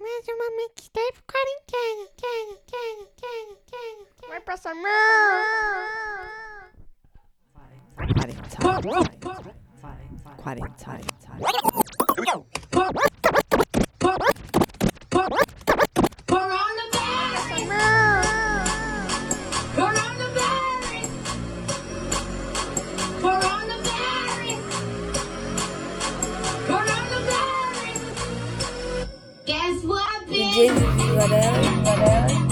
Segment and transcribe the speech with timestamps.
[0.00, 2.08] Mais uma mixtape é quarentena.
[2.16, 4.90] Tena, tena, tena, tena, Vai passar mal.
[7.96, 8.82] Quarentena.
[10.36, 11.00] Quarentena.
[12.12, 12.63] Quarentena.
[30.54, 30.78] James
[31.16, 31.52] Varel.
[31.84, 32.43] Varel.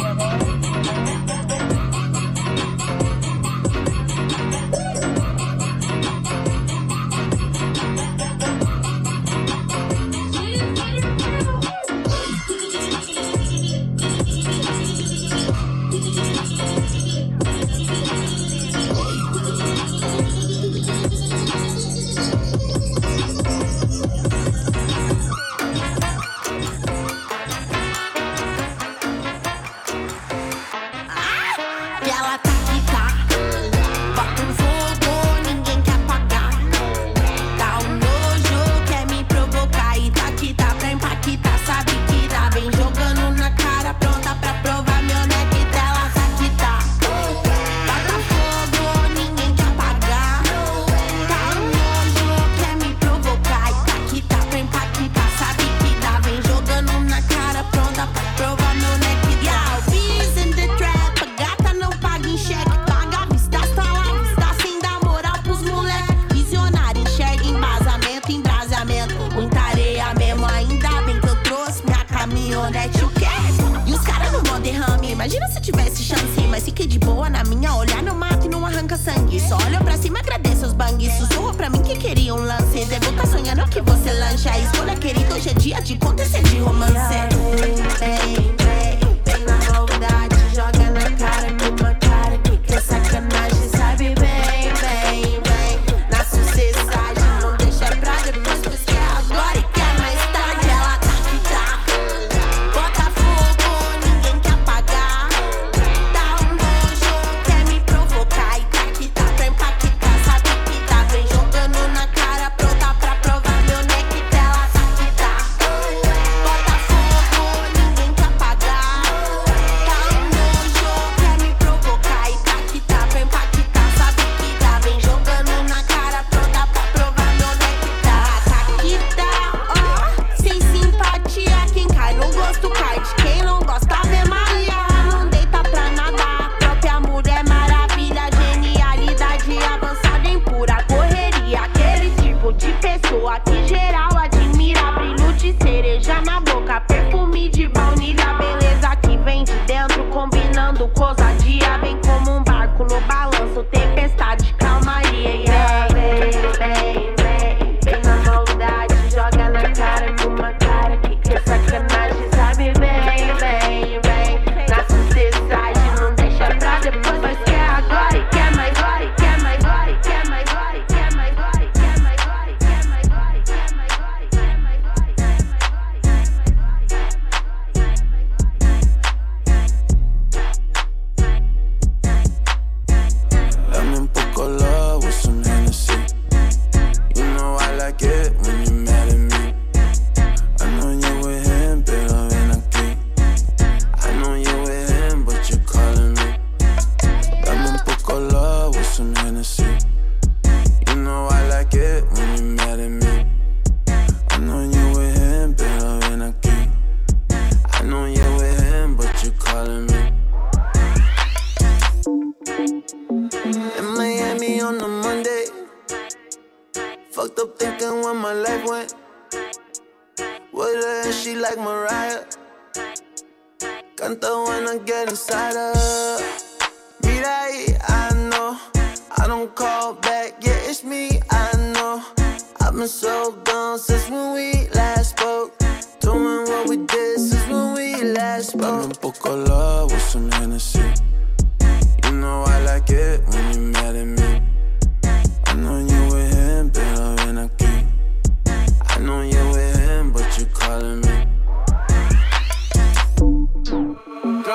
[79.03, 79.41] sangue.
[79.41, 81.13] Só olho pra cima, agradeço os bangs.
[81.19, 82.85] sussurro pra mim que queria um lance.
[82.85, 84.57] Devo tá sonhando que você lancha.
[84.59, 88.52] Escolha, querido, hoje é dia de acontecer de romance.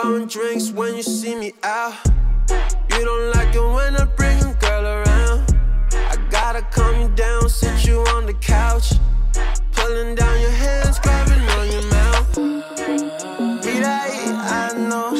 [0.01, 1.95] Blowing drinks when you see me out.
[2.91, 5.55] You don't like it when I bring a girl around.
[5.91, 8.93] I gotta calm you down, sit you on the couch.
[9.71, 12.37] Pulling down your hands, grabbing on your mouth.
[13.65, 15.13] Me that I know.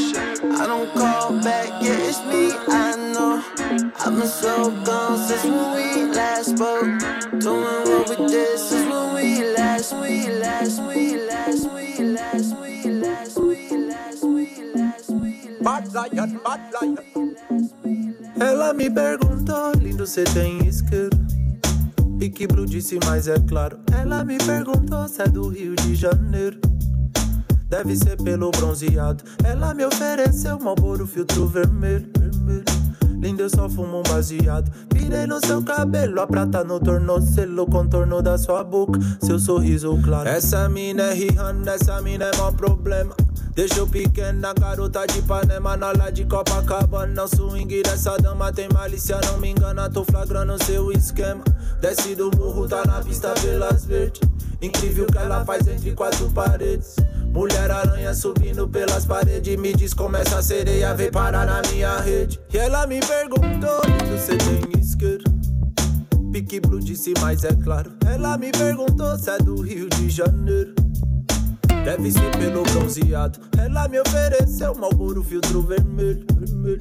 [0.62, 3.44] I don't call back, yeah, it's me, I know.
[4.06, 6.86] I've been so gone since when we last spoke.
[7.40, 12.04] Doing what we did since when we last, we last, we last, we last, we
[12.04, 12.58] last.
[12.58, 12.67] We
[15.98, 16.68] bad.
[18.40, 21.18] Ela me perguntou, lindo, cê tem isqueiro?
[22.20, 23.80] Pique Blue disse, mas é claro.
[23.92, 26.60] Ela me perguntou se é do Rio de Janeiro.
[27.70, 29.24] Deve ser pelo bronzeado.
[29.44, 32.64] Ela me ofereceu Malboro filtro vermelho, vermelho.
[33.20, 34.72] Linda, eu só fumo um baseado.
[34.90, 40.30] Pirei no seu cabelo, a prata no tornozelo, contorno da sua boca, seu sorriso claro.
[40.30, 43.16] Essa mina é Rihanna, essa mina é mó problema.
[43.58, 47.24] Deixa eu pequena, garota de Panema, na lá de Copacabana.
[47.24, 51.44] O swing dessa dama tem malícia, não me engana, tô flagrando seu esquema.
[51.82, 54.22] Desce do morro, tá na pista pelas verdes.
[54.62, 56.98] Incrível que ela faz entre quatro paredes.
[57.34, 59.58] Mulher aranha subindo pelas paredes.
[59.58, 62.40] Me diz como essa sereia veio parar na minha rede.
[62.54, 63.82] E ela me perguntou:
[64.12, 65.24] você tem isqueiro?
[66.32, 67.92] Pique Blue disse, mas é claro.
[68.06, 70.87] Ela me perguntou se é do Rio de Janeiro.
[71.88, 73.40] Deve ser pelo bronzeado.
[73.58, 76.80] Ela me ofereceu um Malboro filtro vermelho, vermelho.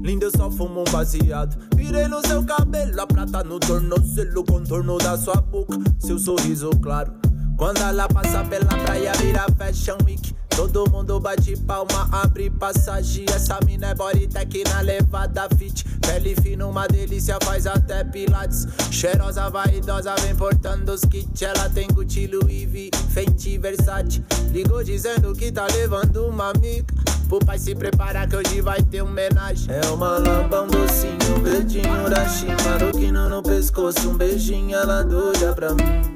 [0.00, 1.58] Linda, eu só fumo um baseado.
[1.74, 7.12] Virei no seu cabelo, a prata no tornozelo, contorno da sua boca, seu sorriso claro.
[7.58, 10.32] Quando ela passa pela praia, vira Fashion Week.
[10.56, 13.26] Todo mundo bate palma, abre passagem.
[13.34, 15.84] Essa mina é bodytech na levada fit.
[16.00, 18.66] Pele fina, uma delícia, faz até pilates.
[18.90, 21.42] Cheirosa, vaidosa, vem portando os kits.
[21.42, 24.24] Ela tem Gucci, Louis V, Fenty, Versace.
[24.52, 26.94] Ligou dizendo que tá levando uma amiga.
[27.28, 29.74] Pro pai se preparar que hoje vai ter um homenagem.
[29.74, 32.24] É uma lamba, um docinho, um verdinho da
[32.64, 36.13] Maroquino no pescoço, um beijinho, ela doida pra mim.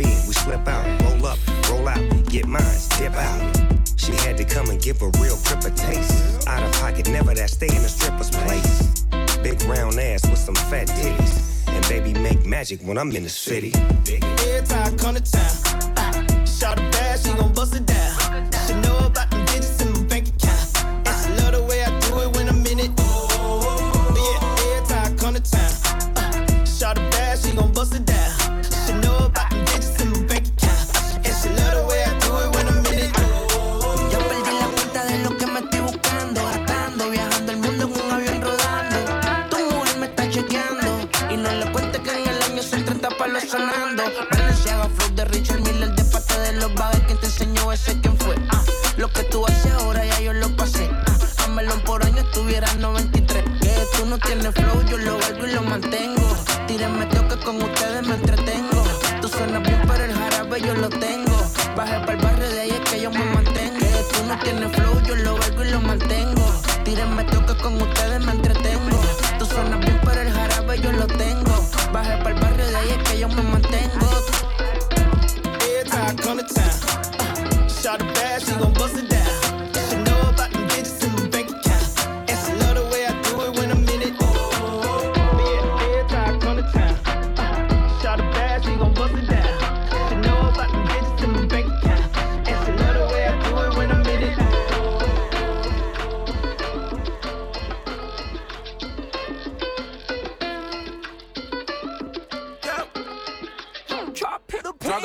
[0.00, 1.38] In, we slip out, roll up,
[1.68, 3.40] roll out, get mines, dip out.
[3.96, 6.48] She had to come and give a real crip a taste.
[6.48, 9.04] Out of pocket, never that stay in a stripper's place.
[9.42, 11.68] Big round ass with some fat titties.
[11.68, 13.72] And baby make magic when I'm in the city.
[13.74, 18.09] Every time I come to town, shot a bad, she gon' bust it down.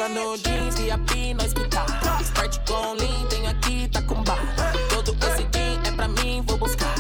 [0.08, 1.88] No jeans e a P nós quitar.
[2.22, 4.40] Sprite com lean, aqui, tá com bar.
[4.88, 6.94] Todo esse jean é pra mim, vou buscar.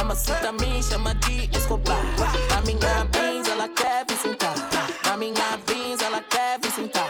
[0.00, 2.02] A macita me chama de Escobar.
[2.48, 4.54] Na minha Benz ela quer vir sentar.
[5.04, 7.08] Na minha Benz ela quer vir sentar.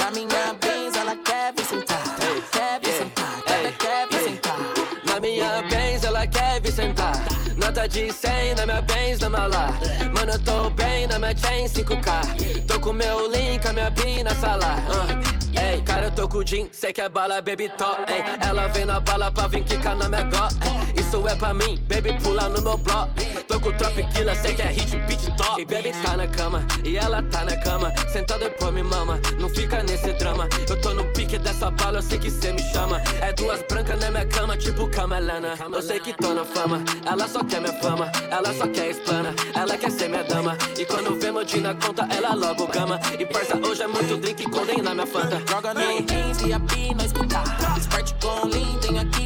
[0.00, 2.02] Na minha Benz ela quer vir sentar.
[2.50, 4.58] Quer vir sentar, quer, quer vir sentar.
[5.04, 7.12] Na minha Benz ela quer vir sentar
[7.56, 9.72] Nota de 100 na minha Benz na mala
[10.14, 10.70] Mano eu tô
[11.08, 15.36] na minha chain 5K Tô com meu link, a minha pin na sala uh.
[15.58, 18.02] Ei, cara eu tô com com jean, cê quer bala, baby top.
[18.12, 20.85] Ei, ela vem na bala pra vir quicar na minha go.
[21.06, 23.12] Isso é pra mim, baby pula no meu bloco.
[23.46, 25.62] Tô com o Trop Killa, cê quer hit, beat top.
[25.62, 27.92] E baby tá na cama, e ela tá na cama.
[28.12, 30.48] Sentada por me mama, não fica nesse drama.
[30.68, 33.00] Eu tô no pique dessa bala, eu sei que cê me chama.
[33.20, 35.54] É duas brancas na minha cama, tipo camelana.
[35.72, 38.10] Eu sei que tô na fama, ela só quer minha fama.
[38.28, 40.58] Ela só quer explana, ela quer ser minha dama.
[40.76, 43.00] E quando vê meu na conta, ela logo gama.
[43.16, 45.40] E parça, hoje é muito drink, condena minha fanta.
[45.48, 47.44] Joga no jeans e a P nós escutar.
[47.78, 49.25] Sprite com lean, tem aqui,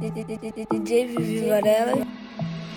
[0.00, 1.92] DJ Vivi Varela.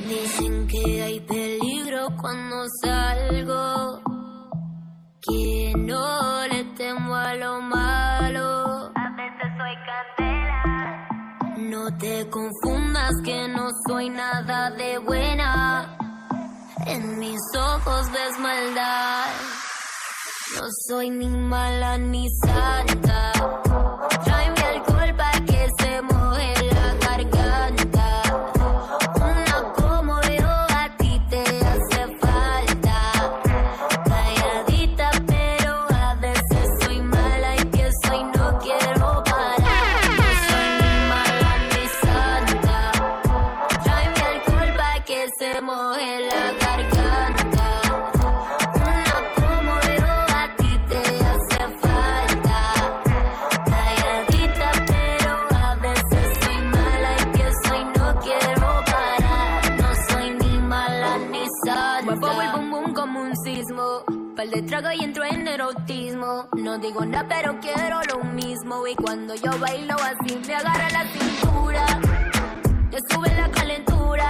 [0.08, 4.02] Dicen que hay peligro cuando salgo,
[5.22, 8.92] que no le temo a lo malo.
[8.96, 11.08] A veces soy candela.
[11.58, 15.98] No te confundas que no soy nada de buena.
[16.88, 19.30] En mis ojos ves maldad.
[20.56, 23.71] No soy ni mala ni santa.
[45.62, 47.68] Se moje la garganta.
[48.76, 51.02] Una como yo a ti te
[51.32, 52.60] hace falta.
[53.66, 59.78] Calladita, pero a veces soy mala y pienso y no quiero parar.
[59.82, 62.02] No soy ni mala ni santa.
[62.04, 64.04] Muevo el bum bum como un sismo.
[64.36, 66.48] Pal de trago y entro en erotismo.
[66.58, 68.88] No digo nada, pero quiero lo mismo.
[68.88, 71.86] Y cuando yo bailo así, me agarra la cintura.
[72.92, 74.30] Le sube la calentura.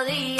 [0.00, 0.39] melody.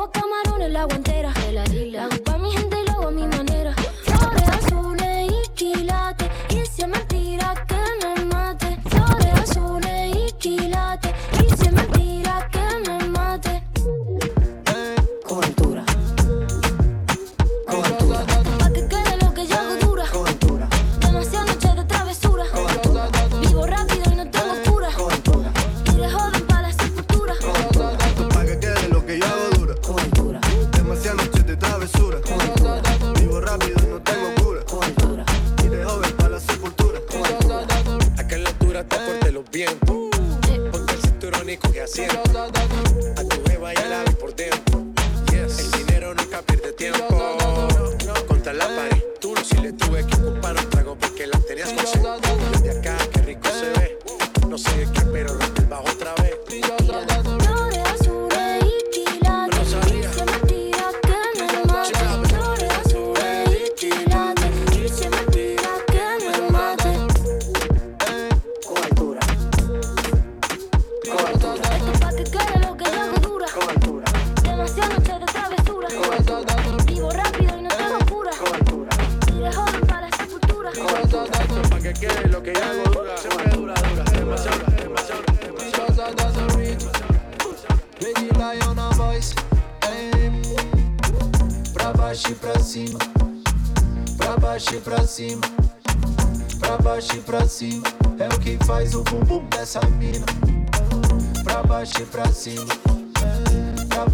[0.00, 1.30] Llevo camarones la guantera.
[1.30, 3.74] Hago pa' mi gente y lo hago a mi manera.
[4.02, 6.30] Flores azules y quilates.
[6.48, 7.99] Y si es mentira que me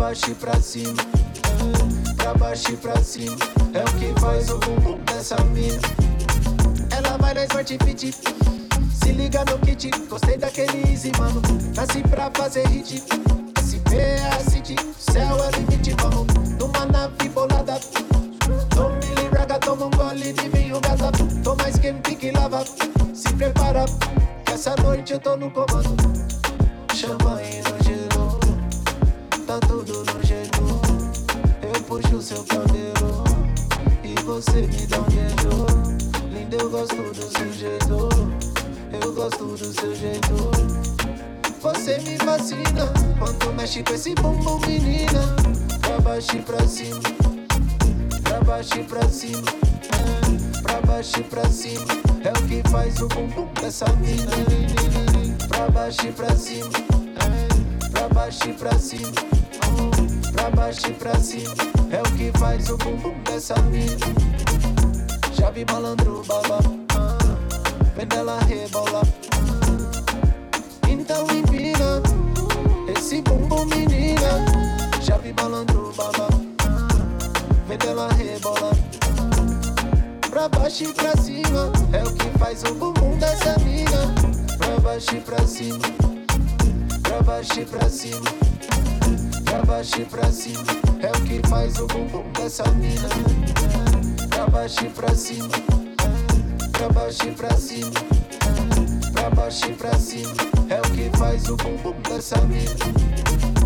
[0.06, 0.94] baixo e pra cima,
[2.16, 3.36] pra baixo e pra cima.
[3.74, 5.80] É o que faz o bumbum dessa mina.
[6.96, 8.12] Ela vai na Smart Fit.
[8.12, 11.42] Se liga no kit, gostei daquele easy, mano.
[11.74, 13.02] Nasci pra fazer hit.
[13.58, 17.80] SP é a city, céu é limite, vamos numa nave bolada.
[18.76, 21.10] Tome raga, toma um gole de vinho gata.
[21.42, 22.64] Toma esquenta que lava.
[23.12, 23.84] Se prepara,
[24.52, 25.96] essa noite eu tô no comando.
[26.94, 28.05] Chama aí no gelo,
[29.60, 30.80] tudo no gelo.
[31.62, 33.24] Eu puxo seu cabelo
[34.02, 35.66] e você me dá um beijo.
[36.32, 38.08] Lindo, eu gosto do seu jeito.
[39.02, 40.50] Eu gosto do seu jeito.
[41.60, 45.36] Você me fascina quando mexe com esse bumbum, menina.
[45.80, 47.00] Pra baixo e pra cima,
[48.22, 49.42] pra baixo e pra cima,
[49.92, 50.62] é.
[50.62, 51.84] pra baixo e pra cima.
[52.24, 54.30] É o que faz o bumbum dessa mina.
[55.48, 56.70] Pra baixo e pra cima,
[57.90, 59.12] pra baixo e pra cima,
[60.32, 61.54] pra baixo e pra cima.
[61.90, 63.96] É o que faz o bumbum dessa mina.
[65.32, 66.58] Já vi malandro baba,
[66.94, 67.18] ah,
[67.94, 69.02] vendo ela rebola.
[70.88, 72.02] Então empina
[72.96, 74.44] esse bumbum, menina.
[75.02, 76.28] Já vi malandro baba,
[77.68, 78.72] vendo ela rebola.
[80.30, 84.14] Pra baixo e pra cima, é o que faz o bumbum dessa mina.
[84.58, 85.78] Pra baixo e pra cima,
[87.02, 88.26] pra baixo e pra cima,
[89.66, 90.62] baixo e pra cima,
[91.02, 93.08] é o que faz o bumbum dessa mina.
[94.30, 95.48] Pra baixo e pra cima,
[96.72, 97.90] pra baixo e pra cima,
[99.12, 100.32] pra baixo e pra cima,
[100.70, 103.65] é o que faz o bumbum dessa mina.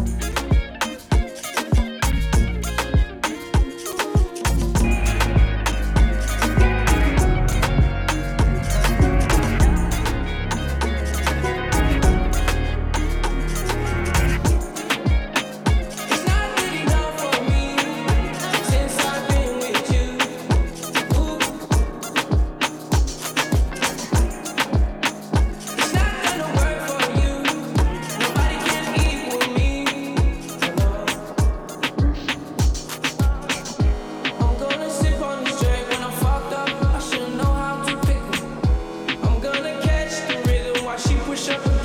[41.40, 41.79] show.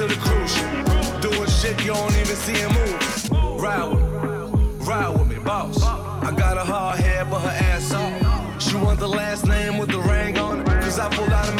[0.00, 0.54] To the cruise.
[1.20, 3.60] Doing shit you don't even see him move.
[3.60, 5.82] Ride with me, ride with me, boss.
[5.82, 8.62] I got a hard head, but her ass off.
[8.62, 10.66] She want the last name with the ring on it.
[10.66, 11.59] Cause I pulled out a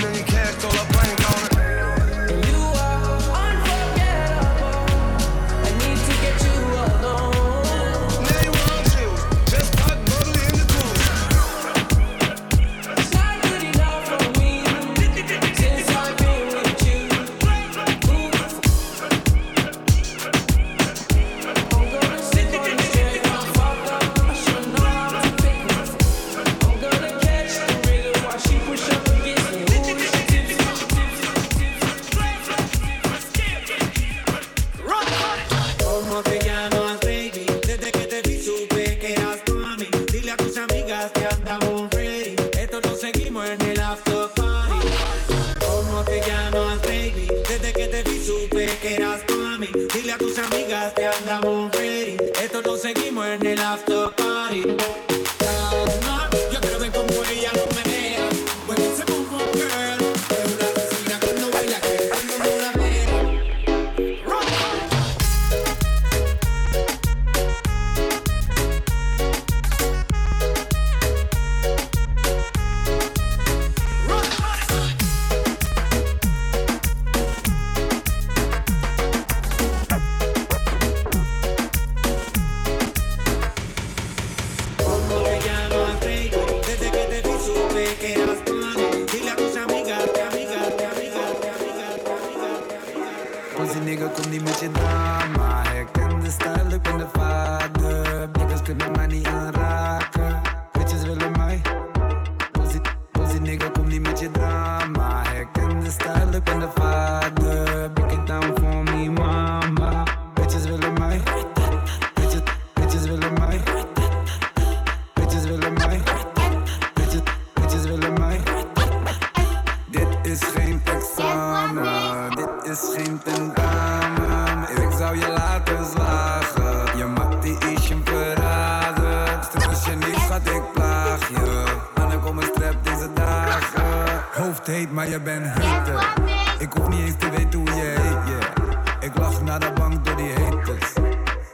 [130.30, 131.64] schat, ik plaag je.
[131.94, 134.22] Mannen komen strep deze dagen.
[134.32, 136.14] Hoofd heet, maar je bent heter.
[136.58, 139.00] Ik hoef niet eens te weten hoe je heet, yeah.
[139.00, 140.92] Ik lach naar de bank door die haters.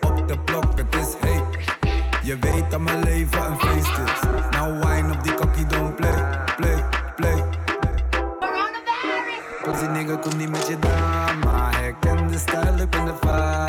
[0.00, 1.42] Op de blok, het is heet.
[2.22, 4.28] Je weet dat mijn leven een feest is.
[4.50, 6.84] Nou wine op die kokkie, don't play, play,
[7.16, 7.44] play.
[9.62, 11.70] Pussy nigga, kom niet met je drama.
[11.70, 13.65] Herken de stijl, ik ben de vader.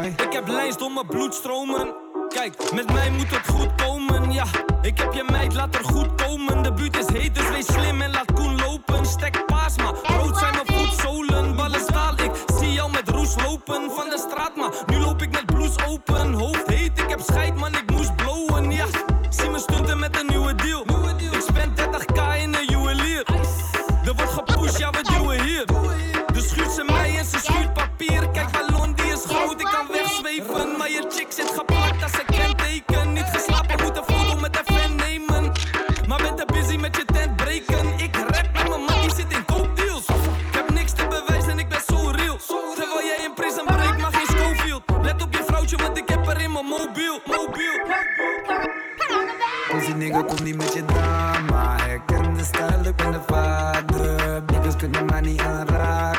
[0.00, 0.14] mij.
[0.26, 1.94] Ik heb lijst om mijn bloed stromen.
[2.28, 4.44] Kijk, met mij moet het goed komen, ja.
[4.82, 6.62] Ik heb je meid, laat er goed komen.
[6.62, 9.06] De buurt is heet, dus wees slim en laat Koen lopen.
[9.06, 11.56] Stek paas, maar rood zijn mijn voetzolen.
[11.56, 13.90] Ballen staal, ik zie jou met roes lopen.
[13.90, 14.72] Van de straat, maar
[49.68, 54.42] Pussy nigga komt niet met je dame, maar herkende stijl, ik in the vader.
[54.46, 56.11] Niggas kunnen mij niet aanraken.